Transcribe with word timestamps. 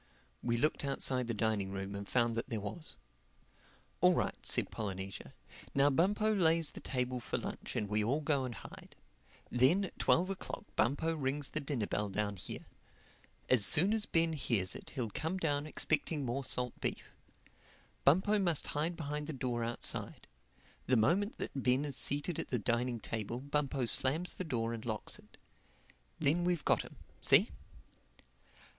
We 0.41 0.57
looked 0.57 0.83
outside 0.83 1.27
the 1.27 1.33
dining 1.35 1.69
room 1.71 1.93
and 1.93 2.09
found 2.09 2.33
that 2.35 2.49
there 2.49 2.59
was. 2.59 2.95
"All 4.01 4.15
right," 4.15 4.33
said 4.43 4.71
Polynesia. 4.71 5.31
"Now 5.75 5.91
Bumpo 5.91 6.33
lays 6.33 6.71
the 6.71 6.79
table 6.79 7.19
for 7.19 7.37
lunch 7.37 7.75
and 7.75 7.87
we 7.87 8.03
all 8.03 8.19
go 8.21 8.43
and 8.43 8.55
hide. 8.55 8.95
Then 9.51 9.83
at 9.85 9.99
twelve 9.99 10.31
o'clock 10.31 10.63
Bumpo 10.75 11.13
rings 11.15 11.49
the 11.49 11.59
dinner 11.59 11.85
bell 11.85 12.09
down 12.09 12.37
here. 12.37 12.65
As 13.47 13.63
soon 13.63 13.93
as 13.93 14.07
Ben 14.07 14.33
hears 14.33 14.73
it 14.73 14.89
he'll 14.95 15.11
come 15.11 15.37
down 15.37 15.67
expecting 15.67 16.25
more 16.25 16.43
salt 16.43 16.73
beef. 16.81 17.11
Bumpo 18.03 18.39
must 18.39 18.65
hide 18.73 18.97
behind 18.97 19.27
the 19.27 19.33
door 19.33 19.63
outside. 19.63 20.25
The 20.87 20.97
moment 20.97 21.37
that 21.37 21.51
Ben 21.61 21.85
is 21.85 21.95
seated 21.95 22.39
at 22.39 22.47
the 22.47 22.57
dining 22.57 22.99
table 22.99 23.39
Bumpo 23.39 23.85
slams 23.85 24.33
the 24.33 24.43
door 24.43 24.73
and 24.73 24.83
locks 24.83 25.19
it. 25.19 25.37
Then 26.17 26.43
we've 26.43 26.65
got 26.65 26.81
him. 26.81 26.95
See?" 27.19 27.51